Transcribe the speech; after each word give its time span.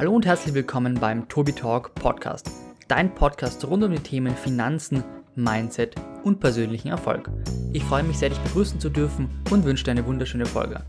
Hallo 0.00 0.14
und 0.14 0.24
herzlich 0.24 0.54
willkommen 0.54 0.94
beim 0.98 1.28
Tobi 1.28 1.52
Talk 1.52 1.94
Podcast, 1.94 2.50
dein 2.88 3.14
Podcast 3.14 3.62
rund 3.66 3.84
um 3.84 3.92
die 3.92 4.02
Themen 4.02 4.34
Finanzen, 4.34 5.04
Mindset 5.34 5.94
und 6.24 6.40
persönlichen 6.40 6.88
Erfolg. 6.88 7.28
Ich 7.74 7.84
freue 7.84 8.02
mich 8.02 8.16
sehr, 8.16 8.30
dich 8.30 8.38
begrüßen 8.38 8.80
zu 8.80 8.88
dürfen 8.88 9.28
und 9.50 9.66
wünsche 9.66 9.84
dir 9.84 9.90
eine 9.90 10.06
wunderschöne 10.06 10.46
Folge. 10.46 10.86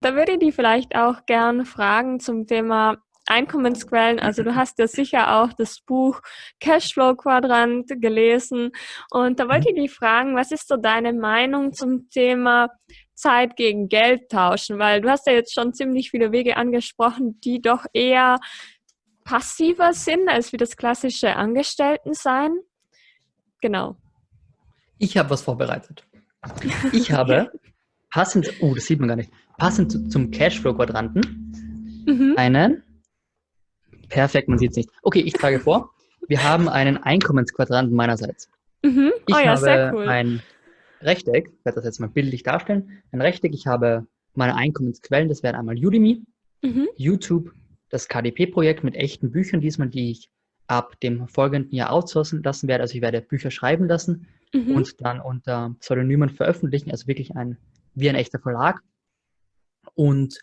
Da 0.00 0.16
würde 0.16 0.32
ich 0.32 0.38
dich 0.40 0.56
vielleicht 0.56 0.96
auch 0.96 1.24
gern 1.26 1.64
fragen 1.64 2.18
zum 2.18 2.48
Thema 2.48 2.96
Einkommensquellen. 3.26 4.18
Also 4.18 4.42
du 4.42 4.56
hast 4.56 4.80
ja 4.80 4.88
sicher 4.88 5.40
auch 5.40 5.52
das 5.52 5.80
Buch 5.82 6.20
Cashflow 6.58 7.14
Quadrant 7.14 7.86
gelesen. 8.00 8.72
Und 9.12 9.38
da 9.38 9.48
wollte 9.48 9.68
ich 9.68 9.76
dich 9.76 9.92
fragen, 9.92 10.34
was 10.34 10.50
ist 10.50 10.66
so 10.66 10.76
deine 10.76 11.12
Meinung 11.12 11.72
zum 11.72 12.10
Thema 12.10 12.70
Zeit 13.20 13.56
gegen 13.56 13.88
Geld 13.88 14.30
tauschen? 14.30 14.78
Weil 14.78 15.00
du 15.00 15.08
hast 15.08 15.26
ja 15.26 15.32
jetzt 15.32 15.54
schon 15.54 15.72
ziemlich 15.72 16.10
viele 16.10 16.32
Wege 16.32 16.56
angesprochen, 16.56 17.40
die 17.40 17.60
doch 17.60 17.84
eher 17.92 18.38
passiver 19.24 19.92
sind 19.92 20.28
als 20.28 20.52
wie 20.52 20.56
das 20.56 20.76
klassische 20.76 21.36
Angestelltensein. 21.36 22.52
Genau. 23.60 23.96
Ich 24.98 25.16
habe 25.16 25.30
was 25.30 25.42
vorbereitet. 25.42 26.04
Ich 26.92 27.12
habe 27.12 27.52
passend, 28.10 28.52
oh, 28.60 28.74
das 28.74 28.86
sieht 28.86 28.98
man 28.98 29.08
gar 29.08 29.16
nicht, 29.16 29.30
passend 29.58 30.10
zum 30.10 30.30
Cashflow-Quadranten 30.30 31.20
mhm. 32.06 32.34
einen, 32.36 32.82
perfekt, 34.08 34.48
man 34.48 34.58
sieht 34.58 34.72
es 34.72 34.76
nicht. 34.78 34.90
Okay, 35.02 35.20
ich 35.20 35.32
trage 35.34 35.60
vor, 35.60 35.90
wir 36.26 36.42
haben 36.42 36.68
einen 36.68 36.98
Einkommensquadranten 36.98 37.94
meinerseits. 37.94 38.50
Mhm. 38.82 39.12
Oh, 39.14 39.20
ich 39.26 39.36
ja, 39.36 39.56
habe 39.56 39.92
cool. 39.94 40.08
ein 40.08 40.42
Rechteck, 41.00 41.48
ich 41.48 41.64
werde 41.64 41.76
das 41.76 41.84
jetzt 41.84 42.00
mal 42.00 42.08
bildlich 42.08 42.42
darstellen, 42.42 43.02
ein 43.12 43.20
Rechteck, 43.20 43.54
ich 43.54 43.66
habe 43.66 44.06
meine 44.34 44.56
Einkommensquellen, 44.56 45.28
das 45.28 45.42
wären 45.42 45.56
einmal 45.56 45.76
Udemy, 45.76 46.22
mhm. 46.62 46.88
YouTube, 46.96 47.52
das 47.88 48.08
KDP-Projekt 48.08 48.84
mit 48.84 48.94
echten 48.94 49.30
Büchern 49.30 49.60
diesmal, 49.60 49.88
die 49.88 50.10
ich 50.10 50.30
ab 50.66 50.98
dem 51.00 51.26
folgenden 51.26 51.74
Jahr 51.74 51.92
outsourcen 51.92 52.42
lassen 52.44 52.68
werde. 52.68 52.82
Also 52.82 52.94
ich 52.94 53.02
werde 53.02 53.20
Bücher 53.20 53.50
schreiben 53.50 53.88
lassen 53.88 54.28
mhm. 54.54 54.76
und 54.76 55.00
dann 55.00 55.20
unter 55.20 55.74
Pseudonymen 55.80 56.30
veröffentlichen, 56.30 56.92
also 56.92 57.08
wirklich 57.08 57.34
ein, 57.34 57.58
wie 57.94 58.08
ein 58.08 58.14
echter 58.14 58.38
Verlag. 58.38 58.80
Und 59.94 60.40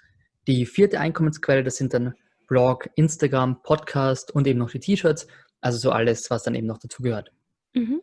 die 0.47 0.65
vierte 0.65 0.99
Einkommensquelle, 0.99 1.63
das 1.63 1.77
sind 1.77 1.93
dann 1.93 2.13
Blog, 2.47 2.89
Instagram, 2.95 3.61
Podcast 3.63 4.31
und 4.31 4.47
eben 4.47 4.59
noch 4.59 4.71
die 4.71 4.79
T-Shirts, 4.79 5.27
also 5.61 5.77
so 5.77 5.91
alles, 5.91 6.29
was 6.29 6.43
dann 6.43 6.55
eben 6.55 6.67
noch 6.67 6.77
dazu 6.77 7.01
gehört. 7.03 7.31
Mhm. 7.73 8.01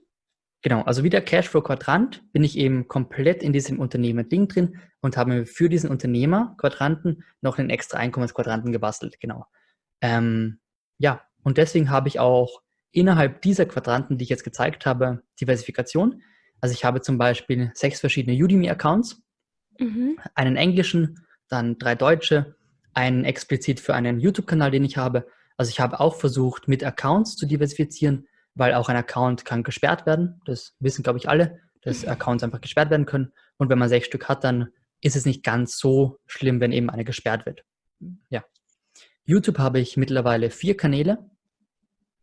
Genau, 0.64 0.80
also 0.80 1.04
wie 1.04 1.10
der 1.10 1.20
Cashflow-Quadrant 1.20 2.32
bin 2.32 2.42
ich 2.42 2.56
eben 2.56 2.88
komplett 2.88 3.42
in 3.42 3.52
diesem 3.52 3.78
Unternehmer-Ding 3.78 4.48
drin 4.48 4.78
und 5.02 5.18
habe 5.18 5.44
für 5.44 5.68
diesen 5.68 5.90
Unternehmer-Quadranten 5.90 7.22
noch 7.42 7.58
einen 7.58 7.68
extra 7.68 7.98
Einkommensquadranten 7.98 8.72
gebastelt. 8.72 9.20
Genau. 9.20 9.44
Ähm, 10.00 10.60
ja, 10.96 11.20
und 11.42 11.58
deswegen 11.58 11.90
habe 11.90 12.08
ich 12.08 12.18
auch 12.18 12.62
innerhalb 12.92 13.42
dieser 13.42 13.66
Quadranten, 13.66 14.16
die 14.16 14.22
ich 14.22 14.30
jetzt 14.30 14.42
gezeigt 14.42 14.86
habe, 14.86 15.22
Diversifikation. 15.38 16.22
Also 16.62 16.72
ich 16.72 16.86
habe 16.86 17.02
zum 17.02 17.18
Beispiel 17.18 17.70
sechs 17.74 18.00
verschiedene 18.00 18.42
Udemy-Accounts, 18.42 19.22
mhm. 19.78 20.18
einen 20.34 20.56
englischen, 20.56 21.26
dann 21.46 21.76
drei 21.76 21.94
deutsche, 21.94 22.56
einen 22.94 23.26
explizit 23.26 23.80
für 23.80 23.92
einen 23.92 24.18
YouTube-Kanal, 24.18 24.70
den 24.70 24.84
ich 24.84 24.96
habe. 24.96 25.26
Also 25.58 25.68
ich 25.68 25.80
habe 25.80 26.00
auch 26.00 26.14
versucht, 26.14 26.68
mit 26.68 26.82
Accounts 26.82 27.36
zu 27.36 27.44
diversifizieren, 27.44 28.28
weil 28.54 28.74
auch 28.74 28.88
ein 28.88 28.96
Account 28.96 29.44
kann 29.44 29.62
gesperrt 29.62 30.06
werden. 30.06 30.40
Das 30.44 30.74
wissen, 30.78 31.02
glaube 31.02 31.18
ich, 31.18 31.28
alle, 31.28 31.60
dass 31.82 32.02
mhm. 32.02 32.10
Accounts 32.10 32.44
einfach 32.44 32.60
gesperrt 32.60 32.90
werden 32.90 33.06
können. 33.06 33.32
Und 33.56 33.68
wenn 33.68 33.78
man 33.78 33.88
sechs 33.88 34.06
Stück 34.06 34.28
hat, 34.28 34.44
dann 34.44 34.68
ist 35.00 35.16
es 35.16 35.26
nicht 35.26 35.42
ganz 35.42 35.78
so 35.78 36.18
schlimm, 36.26 36.60
wenn 36.60 36.72
eben 36.72 36.90
eine 36.90 37.04
gesperrt 37.04 37.46
wird. 37.46 37.64
Ja. 38.30 38.44
YouTube 39.24 39.58
habe 39.58 39.80
ich 39.80 39.96
mittlerweile 39.96 40.50
vier 40.50 40.76
Kanäle 40.76 41.30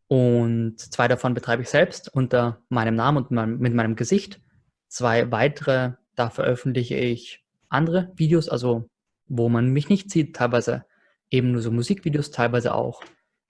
und 0.07 0.77
zwei 0.77 1.07
davon 1.07 1.33
betreibe 1.33 1.61
ich 1.61 1.69
selbst 1.69 2.13
unter 2.13 2.61
meinem 2.69 2.95
Namen 2.95 3.25
und 3.25 3.59
mit 3.59 3.73
meinem 3.73 3.95
Gesicht. 3.95 4.41
Zwei 4.87 5.31
weitere, 5.31 5.93
da 6.15 6.30
veröffentliche 6.30 6.95
ich 6.95 7.45
andere 7.70 8.11
Videos, 8.15 8.49
also 8.49 8.89
wo 9.27 9.47
man 9.47 9.70
mich 9.70 9.87
nicht 9.89 10.11
sieht, 10.11 10.36
teilweise 10.36 10.86
eben 11.30 11.53
nur 11.53 11.61
so 11.61 11.71
Musikvideos, 11.71 12.31
teilweise 12.31 12.75
auch 12.75 13.02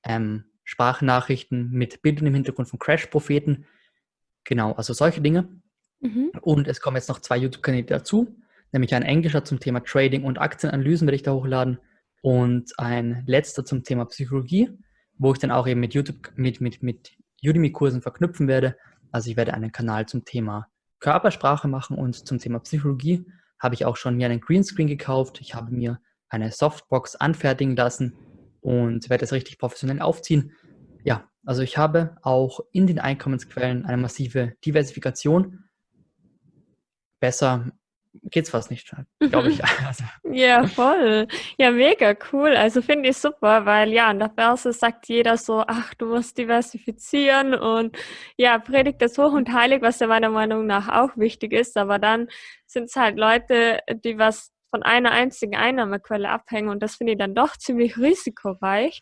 ähm, 0.03 0.50
Sprachnachrichten 0.71 1.69
mit 1.71 2.01
Bildern 2.01 2.27
im 2.27 2.33
Hintergrund 2.33 2.69
von 2.69 2.79
Crash-Propheten. 2.79 3.65
Genau, 4.45 4.71
also 4.71 4.93
solche 4.93 5.19
Dinge. 5.19 5.49
Mhm. 5.99 6.31
Und 6.41 6.69
es 6.69 6.79
kommen 6.79 6.95
jetzt 6.95 7.09
noch 7.09 7.19
zwei 7.19 7.35
YouTube-Kanäle 7.35 7.83
dazu, 7.83 8.37
nämlich 8.71 8.95
ein 8.95 9.03
englischer 9.03 9.43
zum 9.43 9.59
Thema 9.59 9.81
Trading 9.81 10.23
und 10.23 10.39
Aktienanalysen 10.39 11.07
werde 11.07 11.17
ich 11.17 11.23
da 11.23 11.33
hochladen 11.33 11.77
und 12.21 12.71
ein 12.79 13.23
letzter 13.27 13.65
zum 13.65 13.83
Thema 13.83 14.05
Psychologie, 14.05 14.69
wo 15.17 15.33
ich 15.33 15.39
dann 15.39 15.51
auch 15.51 15.67
eben 15.67 15.81
mit 15.81 15.93
YouTube, 15.93 16.31
mit, 16.37 16.61
mit, 16.61 16.81
mit 16.81 17.17
Udemy-Kursen 17.43 18.01
verknüpfen 18.01 18.47
werde. 18.47 18.77
Also 19.11 19.29
ich 19.29 19.35
werde 19.35 19.53
einen 19.53 19.73
Kanal 19.73 20.05
zum 20.05 20.23
Thema 20.23 20.69
Körpersprache 20.99 21.67
machen 21.67 21.97
und 21.97 22.15
zum 22.15 22.39
Thema 22.39 22.59
Psychologie 22.59 23.25
habe 23.59 23.75
ich 23.75 23.83
auch 23.83 23.97
schon 23.97 24.15
mir 24.15 24.27
einen 24.27 24.39
Greenscreen 24.39 24.87
gekauft. 24.87 25.41
Ich 25.41 25.53
habe 25.53 25.69
mir 25.71 25.99
eine 26.29 26.49
Softbox 26.49 27.17
anfertigen 27.17 27.75
lassen 27.75 28.15
und 28.61 29.09
werde 29.09 29.21
das 29.21 29.33
richtig 29.33 29.57
professionell 29.57 30.01
aufziehen. 30.01 30.53
Ja, 31.03 31.29
also 31.45 31.61
ich 31.61 31.77
habe 31.77 32.17
auch 32.21 32.59
in 32.71 32.87
den 32.87 32.99
Einkommensquellen 32.99 33.85
eine 33.85 33.97
massive 33.97 34.53
Diversifikation. 34.63 35.65
Besser 37.19 37.71
geht's 38.23 38.49
fast 38.49 38.71
nicht, 38.71 38.91
glaube 39.19 39.49
ich. 39.49 39.61
Also. 39.87 40.03
Ja, 40.23 40.67
voll. 40.67 41.27
Ja, 41.57 41.71
mega 41.71 42.15
cool. 42.31 42.55
Also 42.55 42.81
finde 42.81 43.09
ich 43.09 43.17
super, 43.17 43.65
weil 43.65 43.91
ja, 43.91 44.11
in 44.11 44.19
der 44.19 44.29
Börse 44.29 44.73
sagt 44.73 45.07
jeder 45.07 45.37
so, 45.37 45.63
ach, 45.67 45.93
du 45.95 46.07
musst 46.07 46.37
diversifizieren 46.37 47.55
und 47.55 47.97
ja, 48.37 48.59
predigt 48.59 49.01
das 49.01 49.17
hoch 49.17 49.33
und 49.33 49.51
heilig, 49.51 49.81
was 49.81 49.99
ja 49.99 50.07
meiner 50.07 50.29
Meinung 50.29 50.65
nach 50.65 50.89
auch 50.89 51.17
wichtig 51.17 51.53
ist. 51.53 51.77
Aber 51.77 51.99
dann 51.99 52.27
sind 52.65 52.85
es 52.85 52.95
halt 52.95 53.17
Leute, 53.17 53.79
die 54.03 54.17
was 54.17 54.51
von 54.69 54.83
einer 54.83 55.11
einzigen 55.11 55.55
Einnahmequelle 55.55 56.29
abhängen 56.29 56.69
und 56.69 56.81
das 56.81 56.95
finde 56.95 57.13
ich 57.13 57.19
dann 57.19 57.35
doch 57.35 57.57
ziemlich 57.57 57.97
risikoreich. 57.97 59.01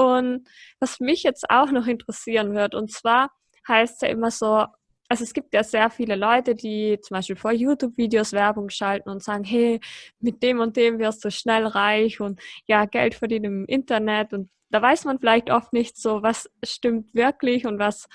Und 0.00 0.48
was 0.78 0.98
mich 0.98 1.24
jetzt 1.24 1.50
auch 1.50 1.70
noch 1.70 1.86
interessieren 1.86 2.54
wird, 2.54 2.74
und 2.74 2.90
zwar 2.90 3.30
heißt 3.68 3.96
es 3.96 4.00
ja 4.00 4.08
immer 4.08 4.30
so, 4.30 4.64
also 5.10 5.24
es 5.24 5.34
gibt 5.34 5.52
ja 5.52 5.62
sehr 5.62 5.90
viele 5.90 6.16
Leute, 6.16 6.54
die 6.54 6.98
zum 7.02 7.16
Beispiel 7.16 7.36
vor 7.36 7.52
YouTube-Videos 7.52 8.32
Werbung 8.32 8.70
schalten 8.70 9.10
und 9.10 9.22
sagen, 9.22 9.44
hey, 9.44 9.78
mit 10.18 10.42
dem 10.42 10.60
und 10.60 10.76
dem 10.78 10.98
wirst 11.00 11.22
du 11.22 11.30
schnell 11.30 11.66
reich 11.66 12.18
und 12.18 12.40
ja, 12.66 12.86
Geld 12.86 13.14
verdienen 13.14 13.44
im 13.44 13.64
Internet. 13.66 14.32
Und 14.32 14.48
da 14.70 14.80
weiß 14.80 15.04
man 15.04 15.18
vielleicht 15.18 15.50
oft 15.50 15.74
nicht 15.74 15.98
so, 15.98 16.22
was 16.22 16.48
stimmt 16.64 17.14
wirklich 17.14 17.66
und 17.66 17.78
was 17.78 18.06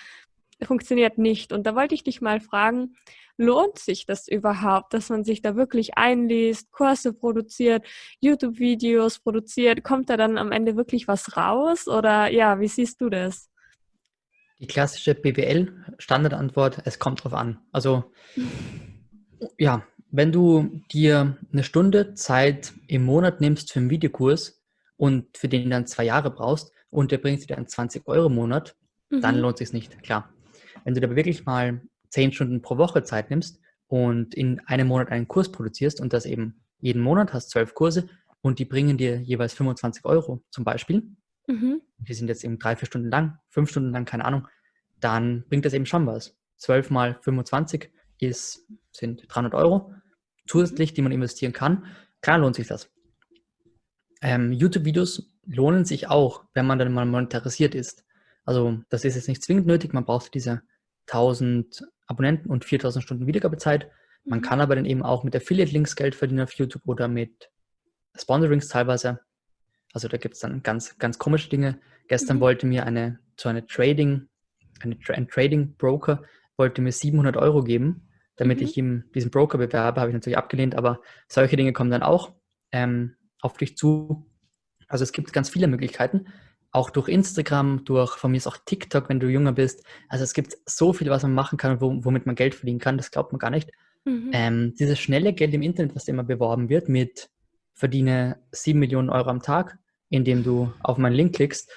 funktioniert 0.62 1.18
nicht. 1.18 1.52
Und 1.52 1.66
da 1.66 1.76
wollte 1.76 1.96
ich 1.96 2.04
dich 2.04 2.22
mal 2.22 2.40
fragen, 2.40 2.96
lohnt 3.38 3.80
sich 3.80 4.06
das 4.06 4.28
überhaupt, 4.28 4.94
dass 4.94 5.10
man 5.10 5.24
sich 5.24 5.42
da 5.42 5.56
wirklich 5.56 5.98
einliest, 5.98 6.72
Kurse 6.72 7.14
produziert, 7.14 7.86
YouTube-Videos 8.22 9.20
produziert? 9.20 9.84
Kommt 9.84 10.10
da 10.10 10.18
dann 10.18 10.38
am 10.38 10.52
Ende 10.52 10.76
wirklich 10.76 11.08
was 11.08 11.36
raus? 11.36 11.88
Oder 11.88 12.32
ja, 12.32 12.60
wie 12.60 12.68
siehst 12.68 13.02
du 13.02 13.10
das? 13.10 13.50
Die 14.60 14.68
klassische 14.68 15.16
BWL-Standardantwort, 15.16 16.84
es 16.86 16.98
kommt 16.98 17.24
drauf 17.24 17.34
an. 17.34 17.60
Also 17.74 18.14
ja, 19.58 19.86
wenn 20.12 20.32
du 20.32 20.82
dir 20.92 21.38
eine 21.52 21.64
Stunde 21.64 22.14
Zeit 22.14 22.74
im 22.88 23.04
Monat 23.04 23.42
nimmst 23.42 23.74
für 23.74 23.80
einen 23.80 23.90
Videokurs 23.90 24.64
und 24.96 25.38
für 25.38 25.50
den 25.50 25.70
dann 25.70 25.88
zwei 25.88 26.06
Jahre 26.06 26.32
brauchst 26.32 26.72
und 26.90 27.12
der 27.12 27.18
bringt 27.18 27.44
dir 27.44 27.56
dann 27.56 27.68
20 27.68 28.08
Euro 28.08 28.28
im 28.28 28.36
Monat, 28.36 28.78
mhm. 29.10 29.20
dann 29.20 29.38
lohnt 29.38 29.60
es 29.60 29.70
sich 29.70 29.74
nicht, 29.74 30.02
klar. 30.04 30.34
Wenn 30.86 30.94
du 30.94 31.04
aber 31.04 31.18
wirklich 31.18 31.46
mal 31.46 31.82
zehn 32.10 32.32
Stunden 32.32 32.62
pro 32.62 32.78
Woche 32.78 33.04
Zeit 33.04 33.30
nimmst 33.30 33.60
und 33.88 34.34
in 34.34 34.62
einem 34.62 34.88
Monat 34.88 35.10
einen 35.10 35.28
Kurs 35.28 35.52
produzierst 35.52 36.00
und 36.00 36.14
das 36.14 36.26
eben 36.26 36.62
jeden 36.80 37.02
Monat 37.02 37.34
hast 37.34 37.50
zwölf 37.50 37.74
Kurse 37.74 38.08
und 38.42 38.60
die 38.60 38.66
bringen 38.66 38.98
dir 38.98 39.20
jeweils 39.20 39.54
25 39.54 40.06
Euro 40.06 40.44
zum 40.52 40.64
Beispiel, 40.64 41.04
mhm. 41.48 41.82
die 41.98 42.14
sind 42.14 42.28
jetzt 42.28 42.44
eben 42.44 42.60
drei, 42.60 42.76
vier 42.76 42.86
Stunden 42.86 43.10
lang, 43.10 43.40
fünf 43.50 43.70
Stunden 43.70 43.92
lang, 43.92 44.06
keine 44.06 44.24
Ahnung, 44.24 44.48
dann 45.00 45.44
bringt 45.50 45.66
das 45.66 45.74
eben 45.74 45.86
schon 45.86 46.06
was. 46.06 46.38
Zwölf 46.58 46.90
mal 46.90 47.18
25 47.22 47.92
ist, 48.20 48.66
sind 48.92 49.26
300 49.28 49.54
Euro 49.56 49.94
zusätzlich, 50.48 50.94
die 50.94 51.02
man 51.02 51.12
investieren 51.12 51.54
kann. 51.54 51.86
Klar 52.22 52.38
lohnt 52.38 52.56
sich 52.56 52.68
das. 52.68 52.92
Ähm, 54.22 54.54
YouTube-Videos 54.54 55.34
lohnen 55.48 55.86
sich 55.86 56.08
auch, 56.08 56.46
wenn 56.54 56.66
man 56.66 56.80
dann 56.80 56.94
mal 56.94 57.06
monetarisiert 57.06 57.76
ist. 57.76 58.06
Also 58.46 58.80
das 58.90 59.04
ist 59.04 59.16
jetzt 59.16 59.28
nicht 59.28 59.44
zwingend 59.44 59.68
nötig, 59.68 59.94
man 59.94 60.06
braucht 60.06 60.34
diese 60.34 60.62
1000 61.08 61.84
Abonnenten 62.08 62.50
und 62.50 62.66
4000 62.66 63.04
Stunden 63.04 63.28
Wiedergabezeit. 63.28 63.90
Man 64.24 64.40
mhm. 64.40 64.44
kann 64.44 64.62
aber 64.62 64.76
dann 64.76 64.86
eben 64.86 65.04
auch 65.04 65.24
mit 65.24 65.36
Affiliate-Links 65.36 65.96
Geld 65.96 66.16
verdienen 66.16 66.42
auf 66.42 66.54
YouTube 66.54 66.84
oder 66.86 67.08
mit 67.08 67.50
Sponsorings 68.16 68.68
teilweise. 68.68 69.20
Also 69.94 70.08
da 70.08 70.18
gibt 70.18 70.36
es 70.36 70.42
dann 70.42 70.64
ganz, 70.64 70.98
ganz 70.98 71.18
komische 71.18 71.50
Dinge. 71.50 71.80
Gestern 72.08 72.38
mhm. 72.38 72.42
wollte 72.42 72.68
mir 72.68 72.86
eine, 72.86 73.20
so 73.40 73.50
eine 73.50 73.66
Trading, 73.66 74.28
eine, 74.82 74.98
ein 75.10 75.28
Trading-Broker 75.28 76.24
wollte 76.58 76.82
mir 76.82 76.92
700 76.92 77.36
Euro 77.38 77.64
geben, 77.64 78.08
damit 78.36 78.60
mhm. 78.60 78.64
ich 78.66 78.78
ihm 78.78 79.04
diesen 79.14 79.32
Broker 79.32 79.58
bewerbe. 79.58 80.00
Habe 80.00 80.10
ich 80.10 80.14
natürlich 80.14 80.38
abgelehnt, 80.38 80.76
aber 80.76 81.02
solche 81.28 81.56
Dinge 81.56 81.74
kommen 81.74 81.92
dann 81.92 82.04
auch. 82.04 82.34
Ähm, 82.72 83.16
auf 83.46 83.58
dich 83.58 83.78
zu. 83.78 84.26
Also 84.88 85.04
es 85.04 85.12
gibt 85.12 85.32
ganz 85.32 85.50
viele 85.50 85.68
Möglichkeiten, 85.68 86.28
auch 86.76 86.90
durch 86.90 87.08
Instagram, 87.08 87.86
durch 87.86 88.18
von 88.18 88.32
mir 88.32 88.38
ist 88.38 88.48
auch 88.48 88.58
TikTok, 88.58 89.08
wenn 89.08 89.20
du 89.20 89.28
jünger 89.28 89.54
bist. 89.54 89.84
Also 90.10 90.24
es 90.24 90.34
gibt 90.34 90.58
so 90.66 90.92
viel, 90.92 91.10
was 91.10 91.24
man 91.24 91.34
machen 91.34 91.58
kann, 91.58 91.80
womit 91.80 92.26
man 92.26 92.36
Geld 92.36 92.54
verdienen 92.54 92.80
kann, 92.80 92.98
das 92.98 93.12
glaubt 93.12 93.32
man 93.32 93.40
gar 93.40 93.50
nicht. 93.50 93.72
Mhm. 94.04 94.30
Ähm, 94.34 94.74
dieses 94.78 95.00
schnelle 95.00 95.34
Geld 95.34 95.54
im 95.54 95.62
Internet, 95.62 95.96
was 95.96 96.08
immer 96.10 96.24
beworben 96.24 96.68
wird, 96.68 96.90
mit 96.90 97.30
verdiene 97.74 98.38
7 98.52 98.78
Millionen 98.78 99.10
Euro 99.10 99.30
am 99.30 99.42
Tag, 99.42 99.80
indem 100.10 100.44
du 100.44 100.72
auf 100.84 100.98
meinen 100.98 101.16
Link 101.16 101.36
klickst, 101.36 101.72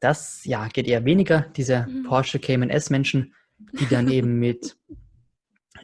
das 0.00 0.44
ja 0.44 0.68
geht 0.68 0.86
eher 0.86 1.04
weniger. 1.04 1.46
Diese 1.56 1.86
mhm. 1.88 2.04
Porsche 2.04 2.38
Cayman 2.38 2.70
S 2.70 2.90
Menschen, 2.90 3.34
die 3.58 3.86
dann 3.86 4.08
eben 4.08 4.38
mit 4.38 4.76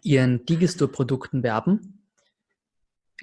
ihren 0.03 0.47
Digistore-Produkten 0.47 1.43
werben. 1.43 2.05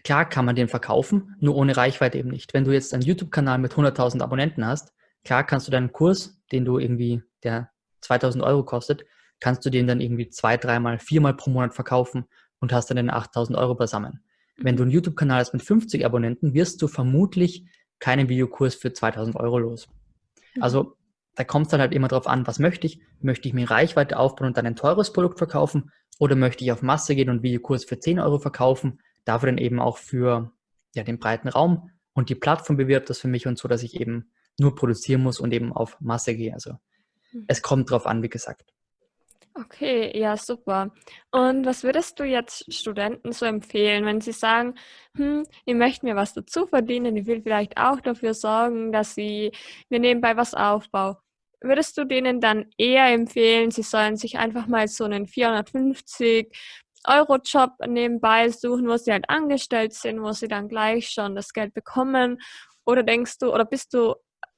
Klar 0.04 0.28
kann 0.28 0.46
man 0.46 0.56
den 0.56 0.68
verkaufen, 0.68 1.36
nur 1.40 1.56
ohne 1.56 1.76
Reichweite 1.76 2.18
eben 2.18 2.30
nicht. 2.30 2.54
Wenn 2.54 2.66
du 2.66 2.72
jetzt 2.72 2.94
einen 2.94 3.04
YouTube-Kanal 3.04 3.60
mit 3.60 3.74
100.000 3.74 4.22
Abonnenten 4.22 4.66
hast, 4.66 4.94
klar 5.28 5.44
kannst 5.44 5.68
du 5.68 5.72
deinen 5.72 5.92
Kurs, 5.92 6.42
den 6.54 6.64
du 6.64 6.80
irgendwie, 6.80 7.22
der 7.44 7.70
2000 8.00 8.42
Euro 8.42 8.64
kostet, 8.64 9.04
kannst 9.42 9.66
du 9.66 9.70
den 9.70 9.86
dann 9.86 10.00
irgendwie 10.00 10.30
zwei, 10.30 10.56
dreimal, 10.56 11.00
viermal 11.00 11.36
pro 11.36 11.50
Monat 11.50 11.74
verkaufen 11.74 12.26
und 12.60 12.72
hast 12.72 12.90
dann 12.90 12.96
den 12.96 13.10
8000 13.10 13.58
Euro 13.58 13.76
beisammen. 13.76 14.24
Wenn 14.56 14.78
du 14.78 14.84
einen 14.84 14.92
YouTube-Kanal 14.92 15.42
hast 15.42 15.52
mit 15.52 15.62
50 15.64 16.06
Abonnenten, 16.06 16.54
wirst 16.54 16.82
du 16.82 16.88
vermutlich 16.88 17.66
keinen 18.00 18.30
Videokurs 18.30 18.76
für 18.76 18.94
2000 18.94 19.36
Euro 19.36 19.60
los. 19.60 19.90
Mhm. 20.56 20.64
Also 20.64 20.96
da 21.36 21.44
kommt 21.44 21.66
es 21.66 21.72
dann 21.72 21.82
halt 21.82 21.94
immer 21.94 22.08
darauf 22.08 22.26
an, 22.26 22.48
was 22.48 22.58
möchte 22.58 22.88
ich? 22.88 23.02
Möchte 23.20 23.50
ich 23.50 23.54
mir 23.54 23.70
Reichweite 23.70 24.18
aufbauen 24.18 24.48
und 24.48 24.58
dann 24.58 24.66
ein 24.66 24.78
teures 24.78 25.12
Produkt 25.12 25.40
verkaufen? 25.40 25.92
Oder 26.20 26.38
möchte 26.38 26.64
ich 26.64 26.72
auf 26.72 26.82
Masse 26.82 27.16
gehen 27.16 27.30
und 27.30 27.44
Videokurs 27.44 27.84
für 27.84 28.00
10 28.00 28.22
Euro 28.22 28.40
verkaufen? 28.40 29.00
Dafür 29.26 29.48
dann 29.48 29.58
eben 29.58 29.82
auch 29.82 29.98
für 29.98 30.54
ja, 30.96 31.04
den 31.04 31.20
breiten 31.20 31.50
Raum 31.50 31.92
und 32.14 32.30
die 32.30 32.36
Plattform 32.36 32.78
bewirbt 32.78 33.10
das 33.10 33.20
für 33.20 33.28
mich 33.28 33.46
und 33.46 33.60
so, 33.60 33.68
dass 33.68 33.84
ich 33.84 34.00
eben 34.00 34.32
nur 34.60 34.76
produzieren 34.76 35.24
muss 35.24 35.40
und 35.40 35.54
eben 35.54 35.74
auf 35.74 35.98
Masse 36.00 36.36
gehe. 36.36 36.54
Also 36.54 36.74
mhm. 37.32 37.46
es 37.48 37.62
kommt 37.62 37.90
drauf 37.90 38.06
an, 38.06 38.24
wie 38.24 38.30
gesagt. 38.30 38.74
Okay, 39.60 40.16
ja, 40.16 40.38
super. 40.38 40.92
Und 41.32 41.66
was 41.66 41.84
würdest 41.84 42.20
du 42.20 42.24
jetzt 42.24 42.72
Studenten 42.72 43.32
so 43.32 43.46
empfehlen, 43.46 44.06
wenn 44.06 44.22
sie 44.22 44.32
sagen, 44.32 44.76
hm, 45.16 45.46
ich 45.66 45.74
möchte 45.74 46.06
mir 46.06 46.16
was 46.16 46.34
dazu 46.36 46.68
verdienen, 46.68 47.18
ich 47.18 47.26
will 47.26 47.42
vielleicht 47.42 47.76
auch 47.76 48.00
dafür 48.00 48.36
sorgen, 48.36 48.92
dass 48.92 49.16
sie 49.16 49.52
mir 49.90 50.00
nebenbei 50.00 50.38
was 50.38 50.54
aufbauen. 50.54 51.16
Würdest 51.60 51.98
du 51.98 52.06
denen 52.06 52.40
dann 52.40 52.70
eher 52.78 53.08
empfehlen, 53.08 53.72
sie 53.72 53.82
sollen 53.82 54.16
sich 54.16 54.38
einfach 54.38 54.68
mal 54.68 54.88
so 54.88 55.06
einen 55.06 55.26
450 55.26 56.56
Euro 57.08 57.38
Job 57.38 57.72
nebenbei 57.88 58.50
suchen, 58.50 58.88
wo 58.88 58.98
sie 58.98 59.12
halt 59.12 59.28
angestellt 59.28 59.94
sind, 59.94 60.22
wo 60.22 60.34
sie 60.34 60.48
dann 60.48 60.68
gleich 60.68 61.10
schon 61.10 61.36
das 61.36 61.52
Geld 61.52 61.74
bekommen? 61.74 62.40
Oder 62.86 63.02
denkst 63.02 63.40
du, 63.40 63.52
oder 63.52 63.66
bist 63.66 63.94
du 63.96 64.16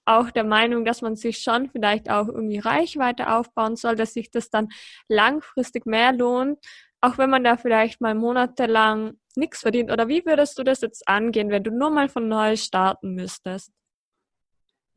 auch 0.10 0.32
der 0.32 0.44
Meinung, 0.44 0.86
dass 0.86 1.02
man 1.02 1.16
sich 1.16 1.38
schon 1.38 1.70
vielleicht 1.70 2.10
auch 2.10 2.28
irgendwie 2.28 2.58
Reichweite 2.58 3.32
aufbauen 3.32 3.76
soll, 3.76 3.96
dass 3.96 4.14
sich 4.14 4.32
das 4.32 4.50
dann 4.50 4.70
langfristig 5.08 5.86
mehr 5.86 6.12
lohnt, 6.12 6.58
auch 7.00 7.18
wenn 7.18 7.30
man 7.30 7.44
da 7.44 7.58
vielleicht 7.58 8.02
mal 8.02 8.16
monatelang 8.16 9.14
nichts 9.36 9.62
verdient. 9.62 9.92
Oder 9.92 10.08
wie 10.08 10.26
würdest 10.26 10.58
du 10.58 10.64
das 10.64 10.82
jetzt 10.82 11.08
angehen, 11.08 11.52
wenn 11.52 11.64
du 11.64 11.72
nur 11.72 11.92
mal 11.92 12.10
von 12.10 12.28
neu 12.28 12.56
starten 12.56 13.14
müsstest? 13.14 13.72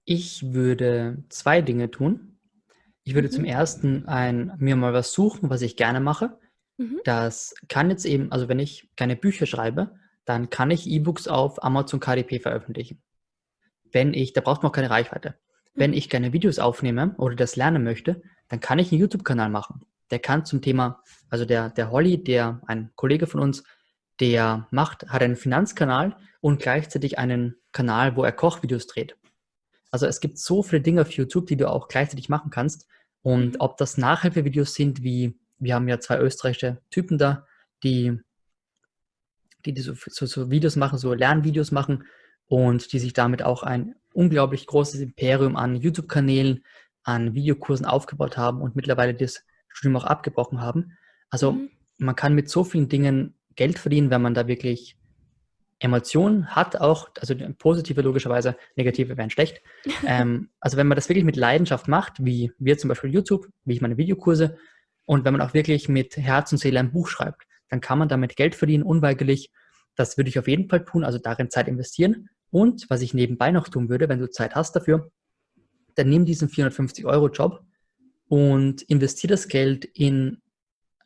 Ich 0.04 0.52
würde 0.52 1.22
zwei 1.28 1.60
Dinge 1.60 1.90
tun. 1.90 2.38
Ich 3.04 3.14
würde 3.14 3.28
mhm. 3.28 3.32
zum 3.32 3.44
ersten 3.44 4.08
ein, 4.08 4.52
mir 4.58 4.76
mal 4.76 4.94
was 4.94 5.12
suchen, 5.12 5.50
was 5.50 5.60
ich 5.60 5.76
gerne 5.76 6.00
mache. 6.00 6.38
Mhm. 6.78 7.00
Das 7.04 7.54
kann 7.68 7.90
jetzt 7.90 8.06
eben, 8.06 8.32
also 8.32 8.48
wenn 8.48 8.58
ich 8.58 8.88
keine 8.96 9.14
Bücher 9.14 9.44
schreibe, 9.44 9.94
dann 10.24 10.48
kann 10.48 10.70
ich 10.70 10.88
E-Books 10.88 11.28
auf 11.28 11.62
Amazon 11.62 12.00
KDP 12.00 12.40
veröffentlichen 12.40 13.02
wenn 13.92 14.14
ich, 14.14 14.32
da 14.32 14.40
braucht 14.40 14.62
man 14.62 14.70
auch 14.70 14.74
keine 14.74 14.90
Reichweite. 14.90 15.34
Wenn 15.74 15.90
mhm. 15.90 15.96
ich 15.96 16.10
gerne 16.10 16.32
Videos 16.32 16.58
aufnehme 16.58 17.14
oder 17.18 17.36
das 17.36 17.56
lernen 17.56 17.84
möchte, 17.84 18.22
dann 18.48 18.60
kann 18.60 18.78
ich 18.78 18.90
einen 18.92 19.00
YouTube-Kanal 19.00 19.48
machen. 19.48 19.84
Der 20.10 20.18
kann 20.18 20.44
zum 20.44 20.60
Thema, 20.60 21.02
also 21.30 21.44
der, 21.44 21.70
der 21.70 21.90
Holly, 21.90 22.22
der, 22.22 22.60
ein 22.66 22.90
Kollege 22.96 23.26
von 23.26 23.40
uns, 23.40 23.64
der 24.20 24.66
macht, 24.70 25.08
hat 25.08 25.22
einen 25.22 25.36
Finanzkanal 25.36 26.16
und 26.40 26.60
gleichzeitig 26.60 27.18
einen 27.18 27.56
Kanal, 27.72 28.16
wo 28.16 28.24
er 28.24 28.32
Kochvideos 28.32 28.86
dreht. 28.86 29.16
Also 29.90 30.06
es 30.06 30.20
gibt 30.20 30.38
so 30.38 30.62
viele 30.62 30.82
Dinge 30.82 31.02
auf 31.02 31.10
YouTube, 31.12 31.46
die 31.46 31.56
du 31.56 31.70
auch 31.70 31.88
gleichzeitig 31.88 32.28
machen 32.28 32.50
kannst. 32.50 32.86
Und 33.22 33.54
mhm. 33.54 33.60
ob 33.60 33.76
das 33.76 33.96
Nachhilfevideos 33.96 34.74
sind, 34.74 35.02
wie 35.02 35.38
wir 35.58 35.76
haben 35.76 35.88
ja 35.88 36.00
zwei 36.00 36.18
österreichische 36.18 36.82
Typen 36.90 37.18
da, 37.18 37.46
die, 37.84 38.18
die, 39.64 39.72
die 39.72 39.80
so, 39.80 39.94
so, 39.94 40.26
so 40.26 40.50
Videos 40.50 40.76
machen, 40.76 40.98
so 40.98 41.14
Lernvideos 41.14 41.70
machen, 41.70 42.04
und 42.52 42.92
die 42.92 42.98
sich 42.98 43.14
damit 43.14 43.42
auch 43.42 43.62
ein 43.62 43.94
unglaublich 44.12 44.66
großes 44.66 45.00
Imperium 45.00 45.56
an 45.56 45.74
YouTube-Kanälen, 45.74 46.62
an 47.02 47.32
Videokursen 47.32 47.86
aufgebaut 47.86 48.36
haben 48.36 48.60
und 48.60 48.76
mittlerweile 48.76 49.14
das 49.14 49.42
Studium 49.68 49.96
auch 49.96 50.04
abgebrochen 50.04 50.60
haben. 50.60 50.98
Also 51.30 51.52
mhm. 51.52 51.70
man 51.96 52.14
kann 52.14 52.34
mit 52.34 52.50
so 52.50 52.62
vielen 52.62 52.90
Dingen 52.90 53.34
Geld 53.56 53.78
verdienen, 53.78 54.10
wenn 54.10 54.20
man 54.20 54.34
da 54.34 54.48
wirklich 54.48 54.98
Emotionen 55.78 56.54
hat, 56.54 56.76
auch, 56.76 57.08
also 57.18 57.34
positive 57.56 58.02
logischerweise, 58.02 58.54
negative 58.76 59.16
wären 59.16 59.30
schlecht. 59.30 59.62
ähm, 60.06 60.50
also 60.60 60.76
wenn 60.76 60.88
man 60.88 60.96
das 60.96 61.08
wirklich 61.08 61.24
mit 61.24 61.36
Leidenschaft 61.36 61.88
macht, 61.88 62.22
wie 62.22 62.52
wir 62.58 62.76
zum 62.76 62.88
Beispiel 62.88 63.14
YouTube, 63.14 63.48
wie 63.64 63.72
ich 63.72 63.80
meine 63.80 63.96
Videokurse, 63.96 64.58
und 65.06 65.24
wenn 65.24 65.32
man 65.32 65.40
auch 65.40 65.54
wirklich 65.54 65.88
mit 65.88 66.18
Herz 66.18 66.52
und 66.52 66.58
Seele 66.58 66.80
ein 66.80 66.92
Buch 66.92 67.08
schreibt, 67.08 67.46
dann 67.70 67.80
kann 67.80 67.98
man 67.98 68.10
damit 68.10 68.36
Geld 68.36 68.54
verdienen, 68.54 68.82
unweigerlich. 68.82 69.50
Das 69.96 70.18
würde 70.18 70.28
ich 70.28 70.38
auf 70.38 70.48
jeden 70.48 70.68
Fall 70.68 70.84
tun, 70.84 71.02
also 71.02 71.16
darin 71.16 71.48
Zeit 71.48 71.66
investieren. 71.66 72.28
Und 72.52 72.88
was 72.90 73.00
ich 73.00 73.14
nebenbei 73.14 73.50
noch 73.50 73.68
tun 73.68 73.88
würde, 73.88 74.08
wenn 74.10 74.20
du 74.20 74.30
Zeit 74.30 74.54
hast 74.54 74.76
dafür, 74.76 75.10
dann 75.94 76.10
nimm 76.10 76.26
diesen 76.26 76.48
450-Euro-Job 76.48 77.64
und 78.28 78.82
investier 78.82 79.28
das 79.28 79.48
Geld 79.48 79.86
in 79.86 80.42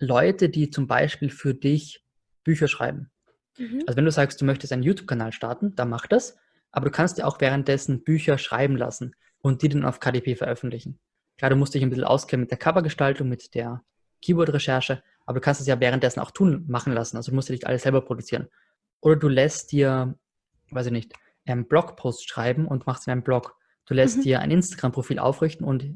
Leute, 0.00 0.48
die 0.48 0.70
zum 0.70 0.88
Beispiel 0.88 1.30
für 1.30 1.54
dich 1.54 2.04
Bücher 2.42 2.66
schreiben. 2.66 3.10
Mhm. 3.58 3.84
Also 3.86 3.96
wenn 3.96 4.04
du 4.04 4.10
sagst, 4.10 4.40
du 4.40 4.44
möchtest 4.44 4.72
einen 4.72 4.82
YouTube-Kanal 4.82 5.32
starten, 5.32 5.74
dann 5.76 5.88
mach 5.88 6.08
das, 6.08 6.36
aber 6.72 6.86
du 6.86 6.90
kannst 6.90 7.18
dir 7.18 7.26
auch 7.26 7.40
währenddessen 7.40 8.02
Bücher 8.02 8.38
schreiben 8.38 8.76
lassen 8.76 9.14
und 9.40 9.62
die 9.62 9.68
dann 9.68 9.84
auf 9.84 10.00
KDP 10.00 10.34
veröffentlichen. 10.34 10.98
Klar, 11.38 11.50
du 11.50 11.56
musst 11.56 11.74
dich 11.74 11.82
ein 11.82 11.90
bisschen 11.90 12.04
auskennen 12.04 12.42
mit 12.42 12.50
der 12.50 12.58
Covergestaltung, 12.58 13.28
mit 13.28 13.54
der 13.54 13.84
Keyword-Recherche, 14.20 15.00
aber 15.26 15.38
du 15.38 15.44
kannst 15.44 15.60
es 15.60 15.68
ja 15.68 15.78
währenddessen 15.78 16.18
auch 16.18 16.32
tun, 16.32 16.64
machen 16.66 16.92
lassen. 16.92 17.16
Also 17.16 17.30
du 17.30 17.36
musst 17.36 17.48
ja 17.48 17.52
nicht 17.52 17.66
alles 17.66 17.82
selber 17.82 18.00
produzieren. 18.00 18.48
Oder 19.00 19.16
du 19.16 19.28
lässt 19.28 19.70
dir, 19.70 20.18
weiß 20.70 20.86
ich 20.86 20.92
nicht, 20.92 21.12
einen 21.46 21.68
Blogpost 21.68 22.28
schreiben 22.28 22.66
und 22.66 22.86
machst 22.86 23.06
in 23.06 23.12
einem 23.12 23.22
Blog. 23.22 23.56
Du 23.86 23.94
lässt 23.94 24.18
mhm. 24.18 24.22
dir 24.22 24.40
ein 24.40 24.50
Instagram-Profil 24.50 25.18
aufrichten 25.18 25.64
und 25.64 25.94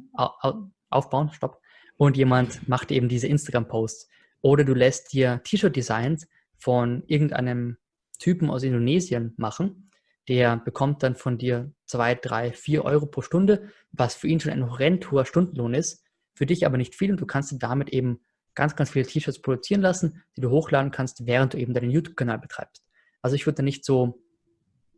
aufbauen, 0.89 1.31
stopp. 1.33 1.61
Und 1.97 2.17
jemand 2.17 2.69
macht 2.69 2.91
eben 2.91 3.09
diese 3.09 3.27
Instagram-Posts. 3.27 4.09
Oder 4.41 4.65
du 4.65 4.75
lässt 4.75 5.13
dir 5.13 5.43
T-Shirt-Designs 5.45 6.29
von 6.59 7.03
irgendeinem 7.07 7.77
Typen 8.19 8.51
aus 8.51 8.63
Indonesien 8.63 9.35
machen. 9.37 9.91
Der 10.29 10.57
bekommt 10.57 11.03
dann 11.03 11.17
von 11.17 11.39
dir 11.39 11.73
zwei, 11.87 12.15
drei, 12.15 12.53
vier 12.53 12.85
Euro 12.85 13.07
pro 13.07 13.23
Stunde, 13.23 13.71
was 13.91 14.15
für 14.15 14.29
ihn 14.29 14.41
schon 14.41 14.53
ein 14.53 14.71
horrend 14.71 15.11
hoher 15.11 15.27
Stundenlohn 15.27 15.75
ist. 15.75 16.05
Für 16.35 16.47
dich 16.47 16.65
aber 16.65 16.79
nicht 16.79 16.95
viel 16.95 17.11
und 17.11 17.21
du 17.21 17.27
kannst 17.27 17.55
damit 17.59 17.91
eben 17.91 18.21
ganz, 18.55 18.77
ganz 18.77 18.91
viele 18.91 19.07
T-Shirts 19.07 19.43
produzieren 19.43 19.81
lassen, 19.81 20.23
die 20.37 20.41
du 20.41 20.51
hochladen 20.51 20.91
kannst, 20.91 21.27
während 21.27 21.55
du 21.55 21.59
eben 21.59 21.75
deinen 21.75 21.91
YouTube-Kanal 21.91 22.39
betreibst. 22.39 22.85
Also 23.23 23.37
ich 23.37 23.47
würde 23.47 23.57
da 23.57 23.63
nicht 23.63 23.85
so 23.85 24.23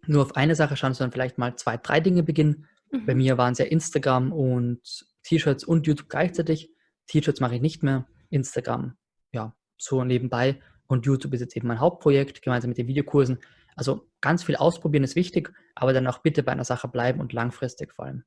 nur 0.07 0.23
auf 0.23 0.37
eine 0.37 0.55
Sache 0.55 0.77
schauen, 0.77 0.95
sondern 0.95 1.13
vielleicht 1.13 1.39
mal 1.39 1.57
zwei, 1.57 1.77
drei 1.77 2.01
Dinge 2.01 2.23
beginnen. 2.23 2.67
Mhm. 2.91 3.07
Bei 3.07 3.15
mir 3.15 3.39
waren 3.39 3.53
es 3.53 3.59
ja 3.59 3.65
Instagram 3.65 4.33
und 4.33 4.81
T-Shirts 5.23 5.65
und 5.65 5.87
YouTube 5.87 6.09
gleichzeitig. 6.09 6.71
T-Shirts 7.07 7.41
mache 7.41 7.57
ich 7.57 7.61
nicht 7.61 7.83
mehr. 7.83 8.07
Instagram, 8.31 8.97
ja, 9.33 9.55
so 9.79 10.05
nebenbei. 10.05 10.61
Und 10.87 11.07
YouTube 11.07 11.35
ist 11.35 11.41
jetzt 11.41 11.57
eben 11.57 11.69
mein 11.69 11.81
Hauptprojekt, 11.81 12.43
gemeinsam 12.43 12.71
mit 12.71 12.79
den 12.79 12.87
Videokursen. 12.87 13.39
Also 13.77 14.09
ganz 14.21 14.45
viel 14.45 14.57
ausprobieren 14.57 15.05
ist 15.05 15.17
wichtig, 15.17 15.53
aber 15.75 15.93
dann 15.93 16.07
auch 16.07 16.19
bitte 16.19 16.43
bei 16.43 16.53
einer 16.53 16.65
Sache 16.65 16.89
bleiben 16.89 17.21
und 17.21 17.33
langfristig 17.33 17.93
vor 17.93 18.07
allem. 18.07 18.25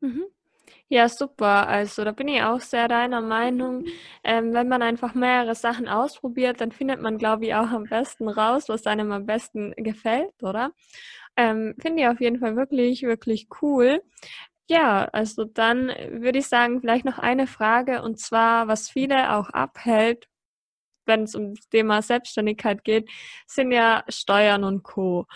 Mhm. 0.00 0.24
Ja, 0.88 1.08
super. 1.08 1.68
Also 1.68 2.04
da 2.04 2.12
bin 2.12 2.28
ich 2.28 2.42
auch 2.42 2.60
sehr 2.60 2.86
deiner 2.88 3.20
Meinung. 3.20 3.84
Ähm, 4.24 4.52
wenn 4.52 4.68
man 4.68 4.82
einfach 4.82 5.14
mehrere 5.14 5.54
Sachen 5.54 5.88
ausprobiert, 5.88 6.60
dann 6.60 6.70
findet 6.72 7.00
man, 7.00 7.18
glaube 7.18 7.46
ich, 7.46 7.54
auch 7.54 7.70
am 7.70 7.84
besten 7.84 8.28
raus, 8.28 8.68
was 8.68 8.86
einem 8.86 9.10
am 9.12 9.26
besten 9.26 9.72
gefällt, 9.76 10.32
oder? 10.42 10.72
Ähm, 11.36 11.74
Finde 11.80 12.02
ich 12.02 12.08
auf 12.08 12.20
jeden 12.20 12.38
Fall 12.40 12.56
wirklich, 12.56 13.02
wirklich 13.02 13.48
cool. 13.62 14.02
Ja, 14.70 15.06
also 15.12 15.44
dann 15.44 15.88
würde 16.10 16.38
ich 16.40 16.48
sagen, 16.48 16.80
vielleicht 16.80 17.04
noch 17.04 17.18
eine 17.18 17.46
Frage 17.46 18.02
und 18.02 18.18
zwar, 18.20 18.68
was 18.68 18.88
viele 18.90 19.34
auch 19.36 19.50
abhält, 19.50 20.28
wenn 21.06 21.24
es 21.24 21.34
um 21.34 21.54
das 21.54 21.68
Thema 21.68 22.02
Selbstständigkeit 22.02 22.84
geht, 22.84 23.10
sind 23.46 23.72
ja 23.72 24.04
Steuern 24.08 24.64
und 24.64 24.82
Co. 24.84 25.26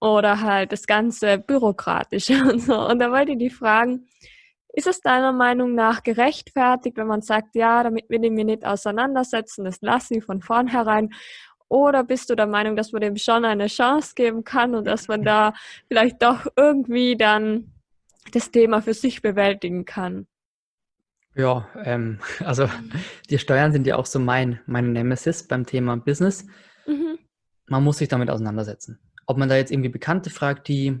Oder 0.00 0.40
halt 0.40 0.72
das 0.72 0.86
ganze 0.86 1.38
Bürokratische 1.38 2.42
und 2.50 2.60
so. 2.60 2.78
Und 2.88 2.98
da 3.00 3.10
wollte 3.12 3.32
ich 3.32 3.38
die 3.38 3.50
fragen, 3.50 4.08
ist 4.72 4.86
es 4.86 5.00
deiner 5.00 5.32
Meinung 5.32 5.74
nach 5.74 6.02
gerechtfertigt, 6.02 6.96
wenn 6.96 7.06
man 7.06 7.22
sagt, 7.22 7.54
ja, 7.54 7.82
damit 7.82 8.08
will 8.08 8.24
ich 8.24 8.30
mich 8.30 8.44
nicht 8.44 8.64
auseinandersetzen, 8.64 9.64
das 9.64 9.80
lasse 9.80 10.16
ich 10.16 10.24
von 10.24 10.40
vornherein? 10.40 11.10
Oder 11.68 12.02
bist 12.02 12.30
du 12.30 12.34
der 12.34 12.46
Meinung, 12.46 12.74
dass 12.76 12.92
man 12.92 13.00
dem 13.00 13.16
schon 13.16 13.44
eine 13.44 13.68
Chance 13.68 14.14
geben 14.16 14.42
kann 14.42 14.74
und 14.74 14.86
dass 14.86 15.08
man 15.08 15.22
da 15.22 15.52
vielleicht 15.88 16.22
doch 16.22 16.46
irgendwie 16.56 17.16
dann 17.16 17.72
das 18.32 18.50
Thema 18.50 18.82
für 18.82 18.94
sich 18.94 19.22
bewältigen 19.22 19.84
kann? 19.84 20.26
Ja, 21.34 21.68
ähm, 21.84 22.18
also 22.44 22.68
die 23.28 23.38
Steuern 23.38 23.72
sind 23.72 23.86
ja 23.86 23.96
auch 23.96 24.06
so 24.06 24.18
mein, 24.18 24.60
mein 24.66 24.92
Nemesis 24.92 25.46
beim 25.46 25.64
Thema 25.64 25.96
Business. 25.96 26.46
Mhm. 26.86 27.18
Man 27.66 27.84
muss 27.84 27.98
sich 27.98 28.08
damit 28.08 28.30
auseinandersetzen. 28.30 28.98
Ob 29.26 29.36
man 29.36 29.48
da 29.48 29.56
jetzt 29.56 29.70
irgendwie 29.70 29.90
Bekannte 29.90 30.30
fragt, 30.30 30.66
die 30.66 30.98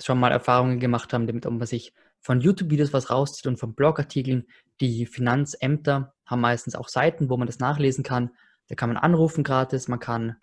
schon 0.00 0.18
mal 0.18 0.32
Erfahrungen 0.32 0.80
gemacht 0.80 1.12
haben, 1.12 1.28
damit 1.28 1.44
man 1.44 1.64
sich 1.66 1.92
von 2.24 2.40
YouTube-Videos 2.40 2.94
was 2.94 3.10
rauszieht 3.10 3.46
und 3.46 3.58
von 3.58 3.74
Blogartikeln. 3.74 4.46
Die 4.80 5.04
Finanzämter 5.04 6.14
haben 6.24 6.40
meistens 6.40 6.74
auch 6.74 6.88
Seiten, 6.88 7.28
wo 7.28 7.36
man 7.36 7.46
das 7.46 7.58
nachlesen 7.58 8.02
kann. 8.02 8.30
Da 8.68 8.74
kann 8.74 8.88
man 8.88 8.96
anrufen 8.96 9.44
gratis, 9.44 9.88
man 9.88 10.00
kann 10.00 10.36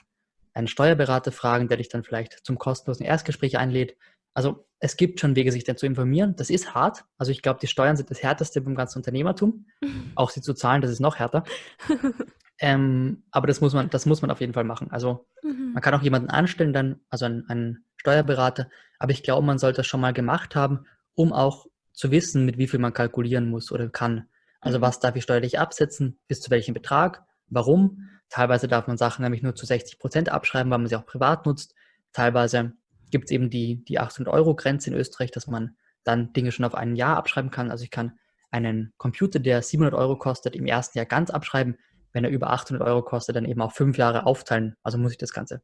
einen 0.53 0.67
Steuerberater 0.67 1.31
fragen, 1.31 1.67
der 1.67 1.77
dich 1.77 1.89
dann 1.89 2.03
vielleicht 2.03 2.45
zum 2.45 2.59
kostenlosen 2.59 3.05
Erstgespräch 3.05 3.57
einlädt. 3.57 3.97
Also 4.35 4.67
es 4.77 4.95
gibt 4.95 5.19
schon 5.19 5.35
Wege, 5.35 5.51
sich 5.51 5.63
dann 5.63 5.75
zu 5.75 5.87
informieren. 5.87 6.35
Das 6.35 6.51
ist 6.51 6.75
hart. 6.75 7.03
Also 7.17 7.31
ich 7.31 7.41
glaube, 7.41 7.59
die 7.59 7.67
Steuern 7.67 7.97
sind 7.97 8.11
das 8.11 8.21
Härteste 8.21 8.61
beim 8.61 8.75
ganzen 8.75 8.99
Unternehmertum. 8.99 9.65
Auch 10.15 10.29
sie 10.29 10.41
zu 10.41 10.53
zahlen, 10.53 10.83
das 10.83 10.91
ist 10.91 10.99
noch 10.99 11.17
härter. 11.17 11.43
ähm, 12.59 13.23
aber 13.31 13.47
das 13.47 13.59
muss 13.59 13.73
man, 13.73 13.89
das 13.89 14.05
muss 14.05 14.21
man 14.21 14.29
auf 14.29 14.39
jeden 14.39 14.53
Fall 14.53 14.65
machen. 14.65 14.91
Also 14.91 15.25
mhm. 15.41 15.71
man 15.73 15.81
kann 15.81 15.95
auch 15.95 16.03
jemanden 16.03 16.29
anstellen, 16.29 16.73
dann, 16.73 16.99
also 17.09 17.25
einen, 17.25 17.49
einen 17.49 17.85
Steuerberater. 17.97 18.69
Aber 18.99 19.11
ich 19.11 19.23
glaube, 19.23 19.45
man 19.47 19.57
sollte 19.57 19.77
das 19.77 19.87
schon 19.87 20.01
mal 20.01 20.13
gemacht 20.13 20.55
haben, 20.55 20.85
um 21.15 21.33
auch 21.33 21.67
zu 21.93 22.11
wissen, 22.11 22.45
mit 22.45 22.57
wie 22.57 22.67
viel 22.67 22.79
man 22.79 22.93
kalkulieren 22.93 23.49
muss 23.49 23.71
oder 23.71 23.89
kann. 23.89 24.27
Also 24.59 24.77
mhm. 24.77 24.83
was 24.83 24.99
darf 24.99 25.15
ich 25.15 25.23
steuerlich 25.23 25.59
absetzen, 25.59 26.19
bis 26.27 26.41
zu 26.41 26.51
welchem 26.51 26.73
Betrag, 26.73 27.23
warum. 27.47 28.09
Teilweise 28.29 28.67
darf 28.67 28.87
man 28.87 28.97
Sachen 28.97 29.23
nämlich 29.23 29.43
nur 29.43 29.55
zu 29.55 29.65
60 29.65 29.99
Prozent 29.99 30.29
abschreiben, 30.29 30.71
weil 30.71 30.79
man 30.79 30.87
sie 30.87 30.95
auch 30.95 31.05
privat 31.05 31.45
nutzt. 31.45 31.75
Teilweise 32.13 32.73
gibt 33.09 33.25
es 33.25 33.31
eben 33.31 33.49
die, 33.49 33.83
die 33.83 33.99
800-Euro-Grenze 33.99 34.89
in 34.89 34.95
Österreich, 34.95 35.31
dass 35.31 35.47
man 35.47 35.75
dann 36.03 36.33
Dinge 36.33 36.51
schon 36.51 36.65
auf 36.65 36.75
ein 36.75 36.95
Jahr 36.95 37.17
abschreiben 37.17 37.51
kann. 37.51 37.69
Also 37.69 37.83
ich 37.83 37.91
kann 37.91 38.17
einen 38.49 38.93
Computer, 38.97 39.39
der 39.39 39.61
700 39.61 39.93
Euro 39.93 40.17
kostet, 40.17 40.55
im 40.55 40.65
ersten 40.65 40.97
Jahr 40.97 41.05
ganz 41.05 41.29
abschreiben. 41.29 41.77
Wenn 42.13 42.23
er 42.23 42.29
über 42.29 42.49
800 42.51 42.85
Euro 42.85 43.03
kostet, 43.03 43.35
dann 43.35 43.45
eben 43.45 43.61
auch 43.61 43.71
fünf 43.73 43.97
Jahre 43.97 44.25
aufteilen. 44.25 44.75
Also 44.83 44.97
muss 44.97 45.11
ich 45.11 45.17
das 45.17 45.33
Ganze. 45.33 45.61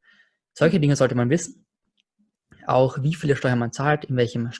Solche 0.53 0.79
Dinge 0.79 0.95
sollte 0.95 1.15
man 1.15 1.29
wissen. 1.29 1.65
Auch 2.65 3.01
wie 3.01 3.13
viele 3.13 3.35
Steuern 3.35 3.59
man 3.59 3.71
zahlt, 3.71 4.05
in 4.05 4.15
welchem 4.17 4.51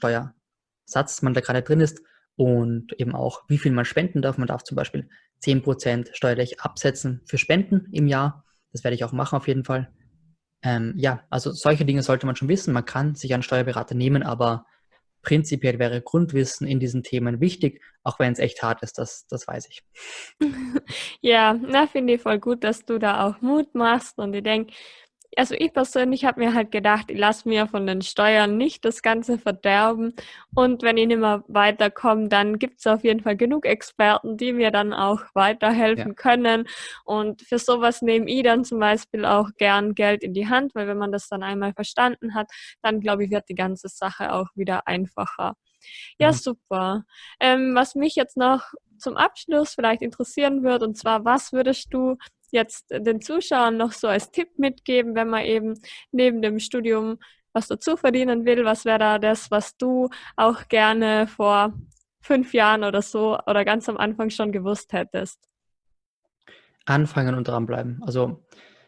Steuersatz 0.88 1.22
man 1.22 1.34
da 1.34 1.42
gerade 1.42 1.62
drin 1.62 1.82
ist 1.82 2.02
und 2.36 2.94
eben 3.00 3.16
auch, 3.16 3.44
wie 3.48 3.58
viel 3.58 3.72
man 3.72 3.86
spenden 3.86 4.22
darf. 4.22 4.38
Man 4.38 4.48
darf 4.48 4.64
zum 4.64 4.76
Beispiel 4.76 5.10
10% 5.44 6.14
steuerlich 6.14 6.62
absetzen 6.62 7.22
für 7.26 7.38
Spenden 7.38 7.88
im 7.92 8.08
Jahr. 8.08 8.46
Das 8.72 8.84
werde 8.84 8.96
ich 8.96 9.04
auch 9.04 9.12
machen 9.12 9.38
auf 9.38 9.48
jeden 9.48 9.64
Fall. 9.64 9.92
Ähm, 10.64 10.94
ja, 10.98 11.24
also 11.30 11.52
solche 11.52 11.86
Dinge 11.86 12.04
sollte 12.04 12.26
man 12.26 12.36
schon 12.36 12.48
wissen. 12.48 12.74
Man 12.74 12.86
kann 12.86 13.16
sich 13.16 13.34
einen 13.34 13.44
Steuerberater 13.44 13.96
nehmen, 13.96 14.24
aber 14.24 14.66
prinzipiell 15.22 15.78
wäre 15.78 16.02
Grundwissen 16.02 16.68
in 16.68 16.80
diesen 16.80 17.04
Themen 17.04 17.42
wichtig, 17.42 17.82
auch 18.04 18.18
wenn 18.20 18.34
es 18.34 18.40
echt 18.40 18.64
hart 18.64 18.82
ist, 18.82 18.98
das, 18.98 19.28
das 19.28 19.48
weiß 19.48 19.68
ich. 19.70 19.84
Ja, 21.22 21.54
na, 21.54 21.88
finde 21.88 22.14
ich 22.14 22.22
voll 22.22 22.40
gut, 22.40 22.64
dass 22.64 22.86
du 22.86 22.98
da 23.00 23.28
auch 23.28 23.42
Mut 23.42 23.76
machst 23.76 24.20
und 24.20 24.34
ich 24.34 24.44
denke, 24.44 24.74
also 25.36 25.56
ich 25.58 25.74
persönlich 25.74 26.26
habe 26.26 26.40
mir 26.40 26.54
halt 26.54 26.72
gedacht, 26.72 27.12
ich 27.12 27.18
lasse 27.18 27.48
mir 27.48 27.68
von 27.68 27.86
den 27.86 28.02
Steuern 28.02 28.58
nicht 28.58 28.86
das 28.86 29.02
Ganze 29.02 29.38
verderben. 29.38 30.14
Und 30.56 30.82
wenn 30.84 30.98
ich 30.98 31.08
nicht 31.08 31.20
mehr 31.20 31.44
weiterkomme, 31.48 32.30
dann 32.30 32.60
gibt 32.60 32.80
es 32.80 32.88
auf 32.88 33.04
jeden 33.04 33.22
Fall 33.22 33.36
genug 33.36 33.66
Experten, 33.66 34.38
die 34.38 34.54
mir 34.54 34.72
dann 34.72 34.94
auch 34.94 35.22
weiterhelfen 35.34 36.10
ja. 36.10 36.14
können. 36.14 36.68
Und 37.04 37.42
für 37.42 37.60
sowas 37.60 38.02
nehme 38.02 38.30
ich 38.30 38.44
dann 38.44 38.64
zum 38.64 38.80
Beispiel 38.80 39.26
auch 39.26 39.50
gern 39.58 39.96
Geld 39.96 40.24
in 40.24 40.34
die 40.34 40.48
Hand, 40.48 40.74
weil 40.76 40.88
wenn 40.88 40.98
man 40.98 41.12
das 41.12 41.28
dann 41.28 41.44
einmal 41.44 41.74
verstanden 41.74 42.34
hat, 42.34 42.48
dann 42.82 43.00
glaube 43.00 43.26
ich, 43.26 43.32
wird 43.32 43.50
die 43.50 43.56
ganze 43.56 43.90
Sache 43.90 44.34
auch 44.34 44.48
wieder 44.56 44.88
einfacher. 44.88 45.56
Ja, 46.20 46.28
ja. 46.28 46.34
super. 46.34 47.04
Ähm, 47.40 47.76
was 47.76 47.96
mich 47.96 48.16
jetzt 48.16 48.38
noch 48.38 48.74
zum 48.98 49.16
Abschluss 49.16 49.76
vielleicht 49.76 50.02
interessieren 50.02 50.64
würde, 50.64 50.86
und 50.86 50.98
zwar, 50.98 51.24
was 51.26 51.54
würdest 51.54 51.94
du 51.94 52.18
jetzt 52.52 52.92
den 52.92 53.22
Zuschauern 53.22 53.78
noch 53.78 53.92
so 53.92 54.08
als 54.08 54.32
Tipp 54.32 54.58
mitgeben, 54.58 55.16
wenn 55.16 55.30
man 55.30 55.46
eben 55.46 55.80
neben 56.12 56.42
dem 56.42 56.60
Studium 56.60 57.18
was 57.54 57.68
dazu 57.68 57.98
verdienen 57.98 58.46
will? 58.46 58.66
Was 58.66 58.86
wäre 58.86 59.00
da 59.00 59.20
das, 59.20 59.50
was 59.50 59.78
du 59.78 60.10
auch 60.36 60.68
gerne 60.68 61.28
vor 61.28 61.74
fünf 62.22 62.54
Jahren 62.54 62.84
oder 62.84 63.02
so 63.02 63.40
oder 63.48 63.66
ganz 63.66 63.90
am 63.90 63.98
Anfang 63.98 64.30
schon 64.30 64.52
gewusst 64.52 64.94
hättest? 64.94 65.40
Anfangen 66.86 67.36
und 67.36 67.48
dranbleiben. 67.48 68.02
Also 68.04 68.46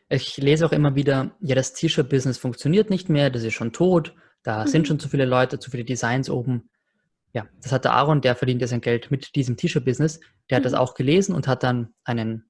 ich 0.09 0.37
lese 0.37 0.65
auch 0.65 0.71
immer 0.71 0.95
wieder, 0.95 1.31
ja, 1.39 1.55
das 1.55 1.73
T-Shirt-Business 1.73 2.37
funktioniert 2.37 2.89
nicht 2.89 3.09
mehr, 3.09 3.29
das 3.29 3.43
ist 3.43 3.53
schon 3.53 3.73
tot, 3.73 4.15
da 4.43 4.63
mhm. 4.63 4.67
sind 4.67 4.87
schon 4.87 4.99
zu 4.99 5.09
viele 5.09 5.25
Leute, 5.25 5.59
zu 5.59 5.69
viele 5.71 5.85
Designs 5.85 6.29
oben. 6.29 6.69
Ja, 7.33 7.47
das 7.61 7.71
hat 7.71 7.85
der 7.85 7.93
Aaron, 7.93 8.21
der 8.21 8.35
verdient 8.35 8.61
ja 8.61 8.67
sein 8.67 8.81
Geld 8.81 9.11
mit 9.11 9.35
diesem 9.35 9.55
T-Shirt-Business. 9.55 10.19
Der 10.49 10.55
hat 10.57 10.63
mhm. 10.63 10.69
das 10.69 10.73
auch 10.73 10.95
gelesen 10.95 11.35
und 11.35 11.47
hat 11.47 11.63
dann 11.63 11.93
einen 12.03 12.48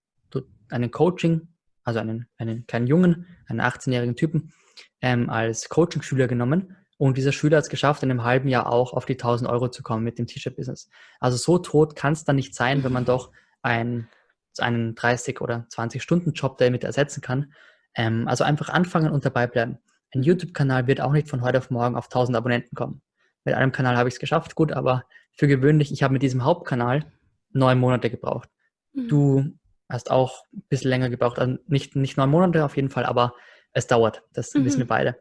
einen 0.72 0.92
Coaching, 0.92 1.50
also 1.84 2.00
einen, 2.00 2.28
einen 2.38 2.68
kleinen 2.68 2.88
Jungen, 2.88 3.26
einen 3.48 3.62
18-jährigen 3.62 4.16
Typen, 4.16 4.54
ähm, 5.02 5.30
als 5.30 5.70
Coaching-Schüler 5.70 6.28
genommen. 6.28 6.76
Und 6.98 7.18
dieser 7.18 7.32
Schüler 7.32 7.58
hat 7.58 7.64
es 7.64 7.70
geschafft, 7.70 8.04
in 8.04 8.12
einem 8.12 8.24
halben 8.24 8.50
Jahr 8.50 8.68
auch 8.68 8.94
auf 8.94 9.06
die 9.06 9.14
1000 9.14 9.50
Euro 9.50 9.70
zu 9.70 9.84
kommen 9.84 10.04
mit 10.04 10.20
dem 10.20 10.28
T-Shirt-Business. 10.28 10.90
Also 11.20 11.38
so 11.38 11.58
tot 11.58 11.96
kann 11.96 12.14
es 12.14 12.26
dann 12.26 12.36
nicht 12.36 12.54
sein, 12.54 12.84
wenn 12.84 12.92
man 12.92 13.06
doch 13.06 13.32
ein, 13.62 14.10
einen 14.58 14.96
30 14.96 15.40
oder 15.42 15.66
20 15.70 16.04
Stunden 16.04 16.34
Job 16.34 16.58
damit 16.58 16.84
ersetzen 16.84 17.22
kann. 17.22 17.54
Ähm, 17.96 18.28
also 18.28 18.44
einfach 18.44 18.70
anfangen 18.70 19.12
und 19.12 19.26
dabei 19.26 19.48
bleiben. 19.48 19.80
Ein 20.14 20.24
YouTube-Kanal 20.24 20.88
wird 20.88 21.02
auch 21.02 21.12
nicht 21.12 21.30
von 21.30 21.42
heute 21.42 21.60
auf 21.60 21.70
morgen 21.70 21.96
auf 21.96 22.06
1000 22.06 22.38
Abonnenten 22.38 22.76
kommen. 22.76 23.02
Mit 23.46 23.56
einem 23.56 23.72
Kanal 23.72 23.96
habe 23.96 24.10
ich 24.10 24.16
es 24.16 24.20
geschafft, 24.20 24.56
gut, 24.56 24.74
aber 24.74 25.06
für 25.32 25.48
gewöhnlich, 25.48 25.92
ich 25.92 26.04
habe 26.04 26.14
mit 26.14 26.22
diesem 26.22 26.44
Hauptkanal 26.44 27.06
neun 27.52 27.80
Monate 27.80 28.10
gebraucht. 28.10 28.50
Mhm. 28.94 29.08
Du 29.08 29.59
hast 29.89 30.12
auch 30.12 30.46
ein 30.53 30.63
bisschen 30.69 30.89
länger 30.89 31.10
gebraucht. 31.10 31.39
Also 31.39 31.58
nicht, 31.67 31.96
nicht 31.96 32.17
neun 32.17 32.29
Monate 32.29 32.63
auf 32.63 32.75
jeden 32.75 32.89
Fall, 32.89 33.05
aber 33.05 33.34
es 33.74 33.88
dauert. 33.88 34.24
Das 34.34 34.53
mhm. 34.53 34.65
wissen 34.65 34.79
wir 34.79 34.88
beide. 34.88 35.17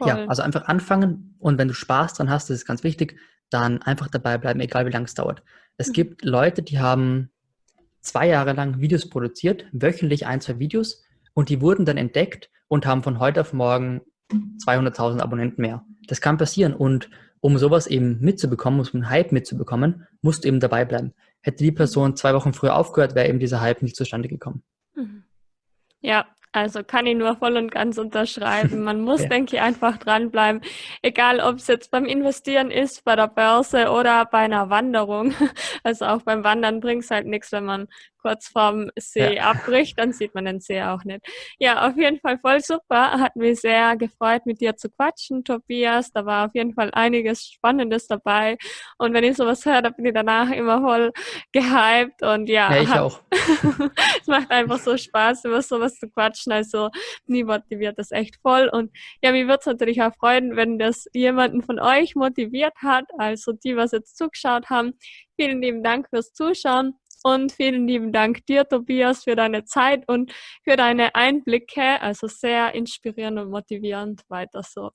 Cool. 0.00 0.08
Ja, 0.08 0.26
also 0.26 0.42
einfach 0.42 0.66
anfangen 0.66 1.34
und 1.38 1.58
wenn 1.58 1.68
du 1.68 1.74
Spaß 1.74 2.14
dran 2.14 2.30
hast, 2.30 2.50
das 2.50 2.58
ist 2.58 2.66
ganz 2.66 2.84
wichtig, 2.84 3.18
dann 3.50 3.82
einfach 3.82 4.08
dabei 4.08 4.38
bleiben, 4.38 4.60
egal 4.60 4.86
wie 4.86 4.90
lange 4.90 5.06
es 5.06 5.14
dauert. 5.14 5.42
Es 5.76 5.88
mhm. 5.88 5.92
gibt 5.92 6.24
Leute, 6.24 6.62
die 6.62 6.78
haben 6.78 7.30
zwei 8.00 8.28
Jahre 8.28 8.52
lang 8.52 8.80
Videos 8.80 9.08
produziert, 9.08 9.64
wöchentlich 9.72 10.26
ein, 10.26 10.40
zwei 10.40 10.58
Videos 10.58 11.04
und 11.34 11.48
die 11.48 11.60
wurden 11.60 11.84
dann 11.84 11.96
entdeckt 11.96 12.50
und 12.68 12.86
haben 12.86 13.02
von 13.02 13.18
heute 13.18 13.40
auf 13.40 13.52
morgen 13.52 14.02
200.000 14.30 15.20
Abonnenten 15.20 15.62
mehr. 15.62 15.84
Das 16.06 16.20
kann 16.20 16.36
passieren 16.36 16.74
und 16.74 17.08
um 17.40 17.58
sowas 17.58 17.86
eben 17.86 18.20
mitzubekommen, 18.20 18.80
um 18.80 18.86
einen 18.92 19.10
Hype 19.10 19.32
mitzubekommen, 19.32 20.06
musst 20.22 20.44
du 20.44 20.48
eben 20.48 20.60
dabei 20.60 20.84
bleiben. 20.84 21.14
Hätte 21.40 21.64
die 21.64 21.72
Person 21.72 22.16
zwei 22.16 22.34
Wochen 22.34 22.52
früher 22.52 22.76
aufgehört, 22.76 23.14
wäre 23.14 23.28
eben 23.28 23.38
dieser 23.38 23.60
Hype 23.60 23.82
nicht 23.82 23.96
zustande 23.96 24.28
gekommen. 24.28 24.62
Mhm. 24.94 25.24
Ja, 26.00 26.26
also 26.52 26.82
kann 26.82 27.06
ich 27.06 27.16
nur 27.16 27.36
voll 27.36 27.56
und 27.56 27.70
ganz 27.70 27.98
unterschreiben. 27.98 28.82
Man 28.82 29.00
muss, 29.00 29.22
ja. 29.22 29.28
denke 29.28 29.56
ich, 29.56 29.62
einfach 29.62 29.98
dranbleiben. 29.98 30.62
Egal, 31.02 31.40
ob 31.40 31.56
es 31.56 31.66
jetzt 31.66 31.90
beim 31.90 32.04
Investieren 32.04 32.70
ist, 32.70 33.04
bei 33.04 33.16
der 33.16 33.28
Börse 33.28 33.90
oder 33.90 34.24
bei 34.26 34.38
einer 34.38 34.70
Wanderung. 34.70 35.34
Also 35.84 36.06
auch 36.06 36.22
beim 36.22 36.44
Wandern 36.44 36.80
bringt 36.80 37.04
es 37.04 37.10
halt 37.10 37.26
nichts, 37.26 37.52
wenn 37.52 37.64
man 37.64 37.88
kurz 38.28 38.48
vorm 38.48 38.90
See 38.98 39.36
ja. 39.36 39.50
abbricht, 39.50 39.98
dann 39.98 40.12
sieht 40.12 40.34
man 40.34 40.44
den 40.44 40.60
See 40.60 40.82
auch 40.82 41.02
nicht. 41.04 41.20
Ja, 41.58 41.88
auf 41.88 41.96
jeden 41.96 42.20
Fall 42.20 42.38
voll 42.38 42.60
super. 42.60 43.12
Hat 43.12 43.36
mich 43.36 43.60
sehr 43.60 43.96
gefreut, 43.96 44.44
mit 44.44 44.60
dir 44.60 44.76
zu 44.76 44.90
quatschen, 44.90 45.44
Tobias. 45.44 46.12
Da 46.12 46.26
war 46.26 46.46
auf 46.46 46.54
jeden 46.54 46.74
Fall 46.74 46.90
einiges 46.92 47.46
Spannendes 47.46 48.06
dabei. 48.06 48.58
Und 48.98 49.14
wenn 49.14 49.24
ich 49.24 49.36
sowas 49.36 49.64
höre, 49.64 49.80
dann 49.80 49.94
bin 49.94 50.06
ich 50.06 50.12
danach 50.14 50.50
immer 50.50 50.82
voll 50.82 51.12
gehypt. 51.52 52.22
Und 52.22 52.50
ja, 52.50 52.74
ja 52.74 52.82
ich 52.82 52.88
hat, 52.88 53.00
auch. 53.00 53.20
es 54.20 54.26
macht 54.26 54.50
einfach 54.50 54.78
so 54.78 54.96
Spaß, 54.96 55.46
über 55.46 55.62
sowas 55.62 55.94
zu 55.94 56.10
quatschen. 56.10 56.52
Also 56.52 56.90
nie 57.26 57.44
motiviert 57.44 57.98
das 57.98 58.10
echt 58.10 58.36
voll. 58.42 58.68
Und 58.68 58.94
ja, 59.22 59.32
mir 59.32 59.46
würde 59.46 59.60
es 59.60 59.66
natürlich 59.66 60.02
auch 60.02 60.14
freuen, 60.16 60.54
wenn 60.54 60.78
das 60.78 61.06
jemanden 61.14 61.62
von 61.62 61.80
euch 61.80 62.14
motiviert 62.14 62.74
hat. 62.82 63.06
Also 63.16 63.52
die, 63.52 63.74
was 63.76 63.92
jetzt 63.92 64.18
zugeschaut 64.18 64.68
haben. 64.68 64.92
Vielen 65.36 65.62
lieben 65.62 65.82
Dank 65.82 66.08
fürs 66.10 66.32
Zuschauen. 66.32 66.94
Und 67.22 67.52
vielen 67.52 67.86
lieben 67.86 68.12
Dank 68.12 68.46
dir, 68.46 68.66
Tobias, 68.68 69.24
für 69.24 69.36
deine 69.36 69.64
Zeit 69.64 70.08
und 70.08 70.32
für 70.62 70.76
deine 70.76 71.14
Einblicke. 71.14 72.00
Also 72.00 72.26
sehr 72.28 72.74
inspirierend 72.74 73.38
und 73.38 73.50
motivierend. 73.50 74.22
Weiter 74.28 74.62
so. 74.62 74.90